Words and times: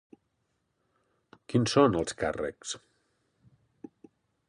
Quins 1.53 1.77
són 1.77 1.99
els 2.01 2.19
càrrecs? 2.25 2.75